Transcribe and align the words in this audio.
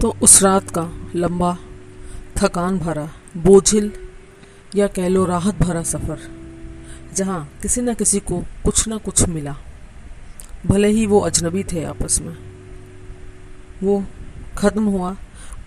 तो 0.00 0.16
उस 0.22 0.42
रात 0.42 0.70
का 0.70 0.90
लंबा 1.14 1.58
थकान 2.36 2.78
भरा, 2.78 3.08
बोझिल 3.36 3.92
या 4.76 4.86
कह 4.86 5.08
लो 5.08 5.24
राहत 5.24 5.54
भरा 5.54 5.82
सफ़र, 5.82 6.18
जहाँ 7.14 7.52
किसी 7.62 7.80
न 7.80 7.94
किसी 7.94 8.20
को 8.20 8.40
कुछ 8.40 8.88
न 8.88 8.98
कुछ 8.98 9.28
मिला। 9.28 9.56
भले 10.66 10.88
ही 10.88 11.06
वो 11.06 11.20
अजनबी 11.20 11.64
थे 11.64 11.84
आपस 11.84 12.20
में। 12.20 12.36
वो 13.82 14.04
ख़त्म 14.58 14.84
हुआ 14.84 15.16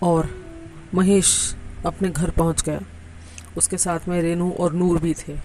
और 0.02 0.28
महेश 0.94 1.54
अपने 1.86 2.10
घर 2.10 2.30
पहुँच 2.30 2.62
गया। 2.62 2.80
उसके 3.56 3.78
साथ 3.78 4.08
में 4.08 4.22
रेनू 4.22 4.50
और 4.50 4.72
नूर 4.72 4.98
भी 4.98 5.14
थे। 5.14 5.36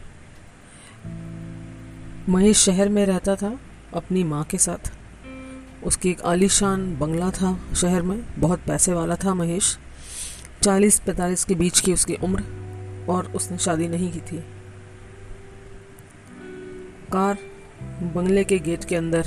महेश 2.30 2.58
शहर 2.58 2.90
में 2.90 3.06
रहता 3.06 3.36
था 3.36 3.60
अपनी 3.94 4.24
माँ 4.24 4.44
के 4.44 4.58
साथ। 4.58 4.97
उसकी 5.84 6.10
एक 6.10 6.22
आलीशान 6.22 6.98
बंगला 6.98 7.32
था 7.32 7.60
शहर 7.76 8.02
में, 8.02 8.24
बहुत 8.38 8.60
पैसे 8.60 8.94
वाला 8.94 9.16
था 9.16 9.34
महेश। 9.34 9.78
चालीस 10.64 11.00
पैंतालीस 11.00 11.44
के 11.44 11.56
बीच 11.56 11.80
की 11.80 11.94
उसकी 11.94 12.16
उम्र, 12.16 12.44
और 13.10 13.26
उसने 13.26 13.58
शादी 13.58 13.88
नहीं 13.88 14.12
की 14.12 14.20
थी। 14.20 14.38
कार 17.14 17.38
बंगले 18.16 18.44
के 18.44 18.60
गेट 18.60 18.84
के 18.84 18.96
अंदर 18.96 19.26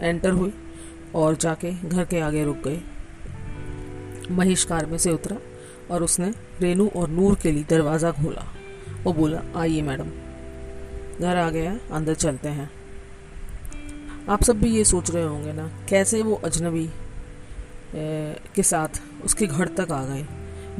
एंटर 0.00 0.30
हुई 0.30 0.52
और 1.14 1.36
जाके 1.36 1.72
घर 1.88 2.04
के 2.04 2.20
आगे 2.20 2.44
रुक 2.44 2.56
गई। 2.56 2.80
महेश 4.30 4.64
कार 4.64 4.86
में 4.86 4.98
से 4.98 5.10
उतरा 5.10 5.36
और 5.90 6.02
उसने 6.02 6.34
रेनू 6.60 6.90
और 6.96 7.08
नूर 7.08 7.34
के 7.34 7.52
लिए 7.52 7.64
दरवाज़ा 7.70 8.10
खोला। 8.10 8.44
वो 9.04 9.12
बोला, 9.12 9.42
आइए 9.56 9.82
मैडम। 9.82 10.06
घर 11.20 11.36
आ 11.36 11.50
गया, 11.50 11.78
अंदर 11.92 12.14
चलते 12.14 12.48
हैं। 12.48 12.70
आप 14.28 14.42
सब 14.42 14.60
भी 14.60 14.70
ये 14.70 14.84
सोच 14.84 15.10
रहे 15.10 15.24
होंगे 15.24 15.52
ना, 15.52 15.66
कैसे 15.88 16.22
वो 16.22 16.34
अजनबी 16.44 16.88
के 18.54 18.62
साथ 18.62 19.00
उसके 19.24 19.46
घर 19.46 19.68
तक 19.76 19.92
आ 19.92 20.04
गए। 20.04 20.24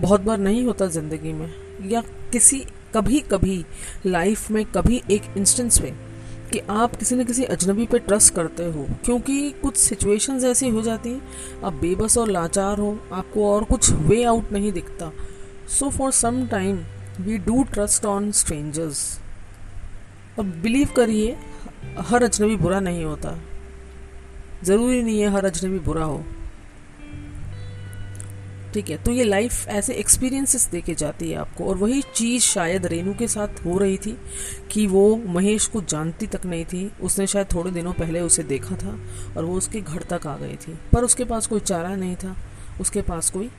बहुत 0.01 0.21
बार 0.21 0.39
नहीं 0.39 0.65
होता 0.67 0.87
ज़िंदगी 0.87 1.33
में, 1.33 1.53
या 1.83 2.03
किसी 2.33 2.65
कभी 2.95 3.21
कभी 3.31 3.65
लाइफ 4.07 4.51
में, 4.51 4.65
कभी 4.67 5.03
एक 5.11 5.23
इंस्टेंस 5.37 5.79
पे, 5.79 5.91
कि 6.53 6.59
आप 6.71 6.97
किसी 6.97 7.17
न 7.17 7.25
किसी 7.25 7.45
अजनबी 7.45 7.87
पे 7.87 7.99
ट्रस्ट 7.99 8.35
करते 8.35 8.65
हो, 8.65 8.87
क्योंकि 9.05 9.51
कुछ 9.63 9.77
सिचुएशंस 9.77 10.45
ऐसी 10.45 10.69
हो 10.69 10.83
जाती 10.83 11.11
हैं, 11.11 11.63
आप 11.65 11.73
बेबस 11.75 12.19
और 12.19 12.31
लाचार 12.31 12.79
हो, 12.79 12.99
आपको 13.13 13.51
और 13.53 13.65
कुछ 13.65 13.91
वे 13.93 14.23
आउट 14.25 14.53
नहीं 14.53 14.73
दिखता। 14.73 15.13
So 15.71 15.91
for 15.91 16.11
some 16.13 16.47
time 16.47 16.85
we 17.21 17.39
do 17.41 17.63
trust 17.65 18.05
on 18.07 18.31
strangers 18.33 19.19
और 20.39 20.45
बिलीव 20.45 20.89
करिए 20.97 21.37
हर 22.01 22.23
अजनबी 22.23 22.57
बुरा 22.57 22.81
नहीं 22.81 23.05
होता। 23.05 23.39
ज़रूरी 24.65 25.03
नहीं 25.03 25.21
है 25.21 25.29
हर 25.29 25.45
अजनबी 25.45 25.79
बुरा 25.79 26.05
हो। 26.05 26.25
ठीक 28.75 28.89
है 28.91 28.97
तो 28.97 29.11
ये 29.11 29.25
लाइफ 29.25 29.69
ऐसे 29.69 29.95
एक्सपीरियंसेस 29.95 30.67
दे 30.67 30.81
के 30.81 30.95
जाती 30.95 31.31
है 31.31 31.37
आपको 31.37 31.65
और 31.65 31.77
वही 31.77 32.01
चीज़ 32.15 32.43
शायद 32.43 32.87
रेनू 32.87 33.13
के 33.15 33.29
साथ 33.29 33.65
हो 33.65 33.77
रही 33.79 33.97
थी 33.97 34.17
कि 34.73 34.87
वो 34.87 35.05
महेश 35.27 35.67
को 35.67 35.81
जानती 35.81 36.27
तक 36.27 36.47
नहीं 36.47 36.65
थी, 36.65 36.91
उसने 37.03 37.27
शायद 37.27 37.47
थोड़े 37.55 37.71
दिनों 37.71 37.93
पहले 37.93 38.21
उसे 38.21 38.43
देखा 38.43 38.77
था 38.77 38.99
और 39.37 39.45
वो 39.45 39.55
उसके 39.55 39.81
घर 39.81 40.03
तक 40.03 40.27
आ 40.27 40.37
गई 40.37 40.57
थी। 40.57 40.79
पर 40.93 41.05
उसके 41.05 41.25
पास 41.25 41.47
कोई 41.47 41.61
चारा 41.61 41.95
नहीं 41.97 42.17
था, 42.17 42.37
उसके 42.81 43.03
पास 43.03 43.31
कोई 43.31 43.51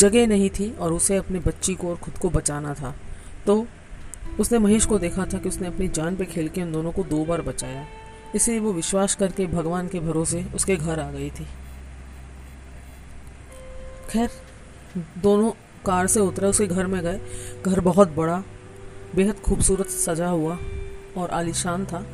जगह 0.00 0.26
नहीं 0.26 0.50
थी 0.50 0.70
और 0.70 0.92
उसे 0.92 1.16
अपने 1.16 1.38
बच्ची 1.38 1.74
को 1.74 1.88
और 1.90 1.96
खुद 1.96 2.18
को 2.18 2.30
बचाना 2.30 2.74
था। 2.74 2.94
तो 3.46 3.66
उसने 4.40 4.58
महेश 4.58 4.86
को 4.86 4.98
देखा 4.98 5.24
था 5.24 5.38
कि 5.38 5.48
उसने 5.48 5.66
अपनी 5.66 5.88
जान 5.88 6.16
पे 6.16 6.24
खेल 6.24 6.48
के 6.48 6.62
उन 6.62 6.72
दोनों 6.72 6.92
को 6.92 7.04
दो 7.04 7.24
बार 7.24 7.42
बचाया। 7.42 7.86
इसलिए 8.34 8.58
वो 8.58 8.72
विश्वास 8.72 9.14
करके 9.14 9.46
भगवान 9.46 9.88
के 9.88 10.00
भरोसे 10.00 10.46
उसके 10.54 10.76
घर 10.76 11.00
आ 11.00 11.10
गई 11.10 11.30
थी। 11.30 11.46
खैर, 14.10 14.30
दोनों 15.18 15.50
कार 15.86 16.06
से 16.06 16.20
उतरे, 16.20 16.46
उसके 16.46 16.66
घर 16.66 16.86
में 16.86 17.02
गए। 17.02 17.20
घर 17.66 17.80
बहुत 17.80 18.08
बड़ा, 18.08 18.42
बेहद 19.14 19.40
खूबसूरत 19.40 19.88
सजा 19.88 20.28
हुआ 20.28 20.58
और 21.16 21.30
आलिशान 21.30 21.86
था। 21.86 22.06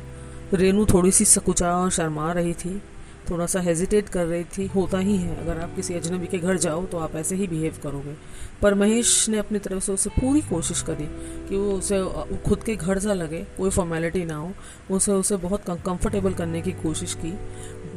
रेनू 0.53 0.85
थोड़ी 0.85 1.11
सी 1.11 1.25
सकुचा 1.25 1.77
और 1.77 1.89
शर्मा 1.89 2.31
रही 2.31 2.53
थी। 2.53 2.81
थोड़ा 3.29 3.45
सा 3.45 3.59
हेजिटेट 3.59 4.09
कर 4.09 4.25
रही 4.25 4.43
थी, 4.47 4.65
होता 4.67 4.97
ही 4.97 5.15
है। 5.17 5.35
अगर 5.35 5.59
आप 5.59 5.75
किसी 5.75 5.93
अजनबी 5.93 6.27
के 6.27 6.37
घर 6.37 6.57
जाओ 6.57 6.85
तो 6.85 6.97
आप 6.97 7.15
ऐसे 7.15 7.35
ही 7.35 7.47
बिहेव 7.47 7.79
करोगे। 7.83 8.15
पर 8.61 8.73
महेश 8.73 9.27
ने 9.29 9.37
अपनी 9.37 9.59
तरफ़ 9.59 9.83
से 9.83 9.91
उसे 9.91 10.09
पूरी 10.11 10.41
कोशिश 10.41 10.81
करी 10.81 11.05
कि 11.49 11.55
वो 11.55 11.71
उसे 11.73 12.01
खुद 12.45 12.63
के 12.63 12.75
घर 12.75 12.99
सा 12.99 13.13
लगे, 13.13 13.43
कोई 13.57 13.69
फॉर्मेलिटी 13.69 14.25
ना 14.25 14.35
हो। 14.35 14.51
उसे 14.91 15.11
उसे 15.11 15.37
बहुत 15.37 15.69
कंफर्टेबल 15.69 16.33
करने 16.33 16.61
की 16.61 16.71
कोशिश 16.71 17.13
की। 17.15 17.31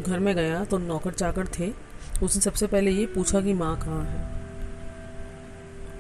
घर 0.03 0.19
में 0.19 0.34
गया 0.37 0.65
तो 0.65 0.78
नौकर 0.78 1.12
चाकर 1.12 1.49
थे। 1.59 1.72
उसने 2.22 2.43
सबसे 2.43 2.66
पहले 2.66 2.91
ये 2.91 3.06
पूछा 3.06 3.41
कि 3.41 3.53
माँ 3.54 3.76
कहाँ 3.81 4.04
है? 4.04 4.31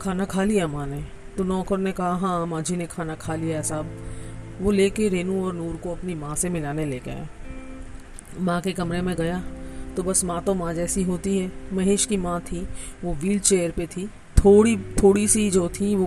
खाना 0.00 0.24
खा 0.24 0.44
लिया 0.44 0.66
माँ 0.66 0.86
ने? 0.86 1.04
तो 1.36 1.44
नौकर 1.44 1.78
ने 1.78 1.92
कहा 1.92 2.14
हाँ 2.16 2.46
माँ 2.46 2.62
जी 2.62 2.76
ने 2.76 2.86
खाना 2.86 3.14
खा 3.14 3.34
लिया 3.34 3.62
साहब। 3.62 3.90
वो 4.60 4.70
लेके 4.70 5.08
रेनू 5.08 5.44
और 5.46 5.52
नूर 5.52 5.76
को 5.76 5.92
अपनी 5.92 6.14
माँ 6.14 6.34
से 6.36 6.48
मिलाने 6.48 6.84
ले 6.86 6.98
गया 6.98 7.28
माँ 8.40 8.60
के 8.60 8.72
कमरे 8.72 9.00
में 9.02 9.14
गया 9.16 9.42
तो 9.96 10.02
बस 10.02 10.24
माँ 10.24 10.42
तो 10.42 10.54
माँ 10.54 10.72
जैसी 10.74 11.02
होती 11.02 11.38
है। 11.38 11.50
महेश 11.72 12.06
की 12.06 12.16
माँ 12.16 12.40
थी, 12.42 12.60
वो 13.04 13.14
व्हील 13.14 13.38
चेयर 13.40 13.70
पे 13.70 13.86
थी। 13.86 14.06
थोड़ी 14.36 14.76
थोड़ी 15.02 15.26
सी 15.28 15.50
जो 15.50 15.68
थी 15.70 15.94
वो 15.96 16.06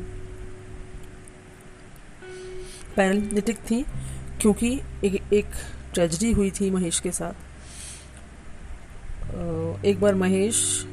पैरालिटिक 2.96 3.58
थी, 3.69 3.81
क्योंकि 4.41 4.74
एक 5.03 5.34
एक 5.34 5.46
ट्रेजडी 5.94 6.31
हुई 6.31 6.52
थी 6.52 6.69
महेश 6.72 7.00
के 7.00 7.12
साथ। 7.12 7.34
एक 9.86 10.00
बार 10.02 10.16
महेश, 10.16 10.86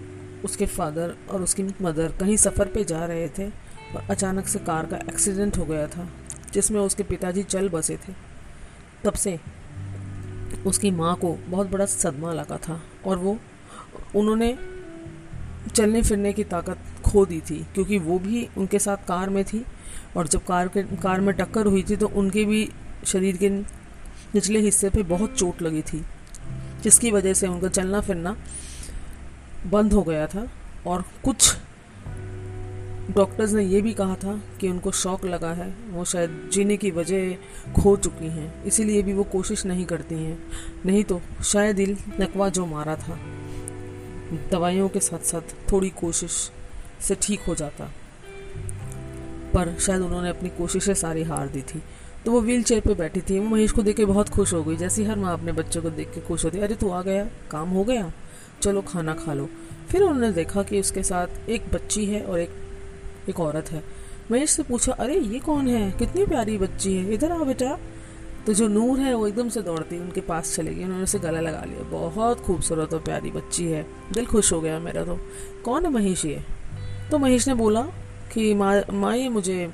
उसके 0.44 0.66
फादर 0.66 1.14
और 1.30 1.42
उसकी 1.42 1.62
मदर 1.82 2.12
कहीं 2.20 2.36
सफ़र 2.36 2.68
पे 2.68 2.84
जा 2.84 3.04
रहे 3.04 3.28
थे 3.28 3.46
और 3.46 4.06
अचानक 4.10 4.46
से 4.46 4.58
कार 4.60 4.86
का 4.86 4.96
एक्सीडेंट 5.08 5.58
हो 5.58 5.64
गया 5.64 5.86
था, 5.86 6.08
जिसमें 6.52 6.80
उसके 6.80 7.02
पिताजी 7.02 7.42
चल 7.44 7.68
बसे 7.68 7.96
थे। 7.98 8.12
तब 9.04 9.12
से 9.14 9.38
उसकी 10.66 10.90
माँ 10.90 11.14
को 11.16 11.36
बहुत 11.48 11.70
बड़ा 11.70 11.86
सदमा 11.86 12.32
लगा 12.32 12.56
था 12.58 12.80
और 13.06 13.18
वो, 13.18 13.36
उन्होंने 14.16 14.56
चलने 15.74 16.02
फिरने 16.02 16.32
की 16.32 16.44
ताकत 16.44 16.78
खो 17.04 17.24
दी 17.26 17.40
थी, 17.40 17.58
क्योंकि 17.74 17.98
वो 17.98 18.18
भी 18.18 18.48
उनके 18.58 18.78
साथ 18.78 19.06
कार 19.08 19.30
में 19.30 19.44
थी 19.44 19.64
और 20.16 20.26
जब 20.28 20.44
कार 20.44 20.68
के, 20.68 20.82
कार 20.82 21.20
में 21.20 21.34
टक्कर 21.34 21.66
हुई 21.66 21.82
थी 21.82 21.96
तो 21.96 22.06
उनके 22.06 22.44
भी 22.44 22.68
शरीर 23.06 23.36
के 23.36 23.48
निचले 23.48 24.58
हिस्से 24.60 24.90
पे 24.90 25.02
बहुत 25.02 25.34
चोट 25.34 25.62
लगी 25.62 25.82
थी, 25.82 26.04
जिसकी 26.82 27.10
वजह 27.10 27.34
से 27.34 27.46
उनका 27.46 27.68
चलना 27.68 28.00
फिरना 28.00 28.36
बंद 29.66 29.92
हो 29.92 30.02
गया 30.02 30.26
था 30.26 30.46
और 30.86 31.04
कुछ 31.24 31.54
डॉक्टर्स 33.12 33.52
ने 33.52 33.64
ये 33.64 33.80
भी 33.82 33.92
कहा 33.92 34.14
था 34.14 34.40
कि 34.60 34.68
उनको 34.68 34.90
शौक 34.90 35.24
लगा 35.24 35.52
है। 35.52 35.74
वो 35.90 36.04
शायद 36.04 36.50
जीने 36.52 36.76
की 36.76 36.90
वजह 36.90 37.34
खो 37.82 37.96
चुकी 37.96 38.26
हैं। 38.26 38.64
इसीलिए 38.64 39.02
भी 39.02 39.12
वो 39.12 39.22
कोशिश 39.22 39.66
नहीं 39.66 39.84
करती 39.84 40.14
हैं। 40.14 40.38
नहीं 40.86 41.04
तो 41.04 41.20
शायद 41.44 41.76
दिल 41.76 41.96
नकवा 42.20 42.48
जो 42.48 42.66
मारा 42.66 42.96
था, 42.96 43.18
दवाइयों 44.50 44.88
के 44.88 45.00
साथ 45.00 45.24
साथ 45.24 45.72
थोड़ी 45.72 45.90
कोशिश 45.90 46.50
से 47.00 47.14
ठीक 47.22 47.40
हो 47.40 47.54
जाता। 47.54 47.90
पर 49.54 49.78
शायद 49.78 50.00
उन्होंने 50.00 50.28
अपनी 50.28 50.48
कोशिशें 50.48 50.94
सारी 50.94 51.22
हार 51.22 51.48
दी 51.48 51.62
थी। 51.62 51.82
तो 52.24 52.32
वो 52.32 52.40
व्हील 52.40 52.62
चेयर 52.62 52.80
पर 52.80 52.94
बैठी 52.94 53.20
थी। 53.20 53.38
वो 53.38 53.48
महेश 53.48 53.72
को 53.72 53.82
देख 53.82 53.96
के 53.96 54.04
बहुत 54.04 54.28
खुश 54.28 54.52
हो 54.52 54.62
गई। 54.64 54.76
जैसे 54.76 55.04
हर 55.04 55.16
माँ 55.16 55.32
अपने 55.32 55.52
बच्चे 55.52 55.80
को 55.80 55.90
देख 55.90 56.14
के 56.14 56.20
खुश 56.20 56.44
होती, 56.44 56.58
अरे 56.58 56.74
तू 56.74 56.90
आ 56.90 57.02
गया? 57.02 57.24
काम 57.50 57.68
हो 57.68 57.84
गया? 57.84 58.12
चलो 58.62 58.82
खाना 58.82 59.14
खा 59.14 59.34
लो। 59.34 59.48
फिर 59.90 60.02
उन्होंने 60.02 60.32
देखा 60.32 60.62
कि 60.62 60.80
उसके 60.80 61.02
साथ 61.02 61.48
एक 61.48 61.62
बच्ची 61.74 62.06
है 62.06 62.22
और 62.22 62.40
एक 62.40 62.50
एक 63.28 63.40
औरत 63.40 63.72
है। 63.72 63.84
महेश 64.30 64.50
से 64.50 64.62
पूछा, 64.62 64.92
अरे, 64.92 65.18
ये 65.18 65.38
कौन 65.38 65.68
है? 65.68 65.92
कितनी 65.92 66.26
प्यारी 66.26 66.58
बच्ची 66.58 66.94
है। 66.94 67.14
इधर 67.14 67.32
आ 67.32 67.38
बेटा। 67.38 67.78
तो 68.46 68.54
जो 68.54 68.68
नूर 68.68 68.98
है, 68.98 69.14
वो 69.14 69.26
एकदम 69.26 69.48
से 69.48 69.62
दौड़ती 69.62 69.98
उनके 69.98 70.20
पास 70.20 70.56
चले 70.56 70.74
गई। 70.74 70.84
उन्होंने 70.84 71.04
उसे 71.04 71.18
गला 71.18 71.40
लगा 71.40 71.64
लिया। 71.64 71.82
बहुत 71.82 72.40
खूबसूरत 72.40 72.94
और 72.94 73.00
प्यारी 73.00 73.30
बच्ची 73.30 73.64
है। 73.64 73.86
दिल 74.12 74.26
खुश 74.26 74.52
हो 74.52 74.60
गया 74.60 74.78
मेरा 74.78 75.04
तो। 75.04 75.18
कौन 75.64 75.84
है 75.84 75.92
महेश 75.92 76.24
ये? 76.24 76.40
तो 77.10 77.18
महेश 77.18 77.48
ने 77.48 77.54
बोला 77.54 77.82
कि, 78.32 78.54
माँ 78.54 78.82
माँ, 78.92 79.16
ये 79.16 79.28
मुझे 79.28 79.70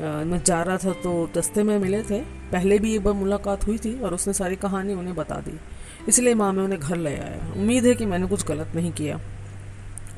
मैं 0.00 0.42
जा 0.44 0.62
रहा 0.62 0.76
था 0.76 0.92
तो 0.92 1.30
दस्ते 1.34 1.62
में 1.62 1.78
मिले 1.78 2.02
थे। 2.02 2.20
पहले 2.22 2.78
भी 2.78 2.94
एक 2.94 3.04
बार 3.04 3.14
मुलाकात 3.14 3.66
हुई 3.66 3.78
थी 3.78 4.00
और 4.00 4.14
उसने 4.14 4.32
सारी 4.32 4.56
कहानी 4.56 4.94
उन्हें 4.94 5.16
बता 5.16 5.34
दी। 5.34 5.60
इसलिए 6.08 6.34
माँ, 6.34 6.52
मैं 6.52 6.64
उन्हें 6.64 6.80
घर 6.80 6.96
ले 6.96 7.16
आया। 7.16 7.52
उम्मीद 7.56 7.84
है 7.84 7.94
कि 7.94 8.06
मैंने 8.06 8.26
कुछ 8.26 8.46
गलत 8.46 8.72
नहीं 8.74 8.92
किया। 8.92 9.20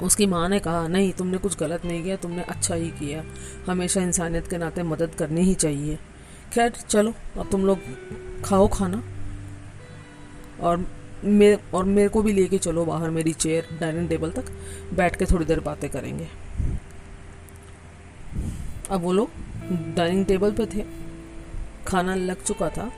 उसकी 0.03 0.27
माँ 0.27 0.49
ने 0.49 0.59
कहा, 0.59 0.89
नहीं, 0.89 1.13
तुमने 1.13 1.39
कुछ 1.39 1.59
गलत 1.59 1.85
नहीं 1.85 2.03
किया, 2.03 2.17
तुमने 2.17 2.43
अच्छा 2.43 2.75
ही 2.75 2.91
किया। 2.91 3.25
हमेशा 3.71 4.01
इंसानियत 4.01 4.49
के 4.49 4.59
नाते 4.59 4.83
मदद 4.83 5.15
करनी 5.15 5.41
ही 5.41 5.55
चाहिए। 5.55 5.99
खैर, 6.55 6.71
चलो, 6.71 7.15
अब 7.39 7.51
तुम 7.51 7.67
लोग 7.67 7.79
खाओ 8.45 8.69
खाना। 8.69 9.03
और 10.61 10.87
मेरे 11.25 11.59
और 11.75 11.85
मेरे 11.85 12.09
को 12.09 12.23
भी 12.23 12.33
लेके 12.33 12.59
चलो 12.59 12.85
बाहर 12.85 13.11
मेरी 13.11 13.33
चेयर, 13.33 13.79
डाइनिंग 13.81 14.09
टेबल 14.09 14.31
तक। 14.31 14.45
बैठ 14.95 15.17
के 15.17 15.25
थोड़ी 15.25 15.45
देर 15.45 15.61
बातें 15.61 15.91
करेंगे। 15.91 16.29
अब 18.91 19.01
वो 19.01 19.13
लोग 19.13 19.31
डाइनिंग 19.97 20.27
टेबल 20.27 20.53
पे 20.53 20.67
थे। 20.67 20.85
खाना 21.87 22.15
लग 22.15 22.43
चुका 22.43 22.69
था। 22.69 22.93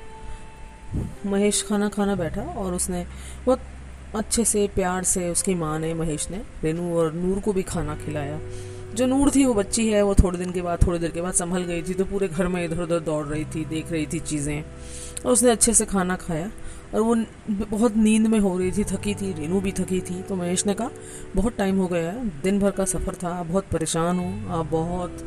महेश 1.27 1.67
खाना 1.69 1.89
खाना 1.89 2.15
बैठा 2.15 2.43
और 2.43 2.75
उसने 2.75 3.06
बहुत 3.47 3.61
अच्छे 4.14 4.44
से, 4.44 4.66
प्यार 4.75 5.05
से 5.05 5.28
उसकी 5.31 5.55
माँ 5.55 5.78
ने, 5.78 5.93
महेश 5.94 6.31
ने 6.31 6.40
रेनू 6.64 6.96
और 6.99 7.12
नूर 7.12 7.40
को 7.40 7.52
भी 7.52 7.62
खाना 7.62 7.96
खिलाया। 7.96 8.38
जो 8.94 9.06
नूर 9.06 9.31
थी 9.31 9.44
वो 9.44 9.55
बच्ची 9.55 9.88
है, 9.88 10.02
वो 10.02 10.14
थोड़े 10.14 10.38
दिन 10.38 10.52
के 10.52 10.62
बाद, 10.62 10.87
थोड़ी 10.87 10.99
देर 10.99 11.10
के 11.10 11.20
बाद 11.20 11.34
संभल 11.34 11.62
गई 11.62 11.82
थी 11.82 11.94
तो 11.94 12.05
पूरे 12.05 12.28
घर 12.28 12.49
में 12.49 12.64
इधर 12.64 12.81
उधर 12.82 13.00
दौड़ 13.00 13.25
रही 13.26 13.44
थी, 13.44 13.64
देख 13.64 13.93
रही 13.93 14.06
थी 14.06 14.19
चीज़ें। 14.20 14.62
और 15.26 15.32
उसने 15.32 15.50
अच्छे 15.50 15.75
से 15.75 15.87
खाना 15.87 16.16
खाया, 16.16 16.50
और 16.94 17.00
वो 17.00 17.14
बहुत 17.49 17.96
नींद 17.96 18.26
में 18.26 18.38
हो 18.38 18.56
रही 18.58 18.70
थी, 18.72 18.84
थकी 18.84 19.14
थी 19.14 19.32
रेनू 19.32 19.60
भी 19.60 19.72
थकी 19.72 20.00
थी। 20.00 20.22
तो 20.22 20.37
महेश 20.37 20.66
ने 20.66 20.75
कहा, 20.75 20.90
बहुत 21.37 21.56
टाइम 21.56 21.78
हो 21.78 21.87
गया 21.87 22.10
है, 22.10 22.28
दिन 22.43 22.60
भर 22.60 22.70
का 22.70 22.84
सफ़र 22.84 23.14
था, 23.14 23.28
आप 23.28 23.46
बहुत 23.46 23.64
परेशान 23.64 24.19
हो, 24.19 24.58
आप 24.58 24.66
बहुत 24.66 25.25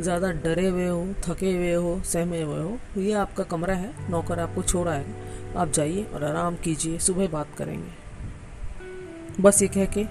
ज़्यादा 0.00 0.30
डरे 0.34 0.68
हुए 0.68 0.86
हो, 0.86 1.06
थके 1.28 1.52
हुए 1.52 1.72
हो, 1.74 2.00
सहमे 2.04 2.42
हुए 2.42 2.62
हो, 2.62 2.78
ये 2.96 3.12
आपका 3.12 3.44
कमरा 3.44 3.74
है, 3.74 3.92
नौकर 4.10 4.40
आपको 4.40 4.62
छोड़ा 4.62 4.92
है 4.92 5.29
आप 5.56 5.70
जाइए 5.70 6.04
और 6.04 6.24
आराम 6.24 6.56
कीजिए, 6.56 6.98
सुबह 6.98 7.28
बात 7.28 7.48
करेंगे। 7.58 7.90
बस 9.42 9.62
ये 9.62 9.68
कह 9.68 9.84
के, 9.84 10.06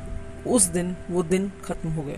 उस 0.50 0.64
दिन, 0.64 0.96
वो 1.10 1.24
दिन 1.24 1.52
ख़त्म 1.64 1.90
हो 1.90 2.04
गया। 2.04 2.18